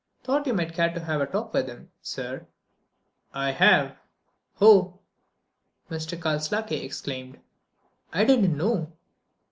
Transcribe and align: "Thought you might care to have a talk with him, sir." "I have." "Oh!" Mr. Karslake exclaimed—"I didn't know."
"Thought 0.23 0.47
you 0.47 0.55
might 0.55 0.73
care 0.73 0.91
to 0.91 0.99
have 0.99 1.21
a 1.21 1.27
talk 1.27 1.53
with 1.53 1.67
him, 1.67 1.91
sir." 2.01 2.47
"I 3.35 3.51
have." 3.51 3.95
"Oh!" 4.59 4.97
Mr. 5.91 6.19
Karslake 6.19 6.71
exclaimed—"I 6.83 8.23
didn't 8.25 8.57
know." 8.57 8.91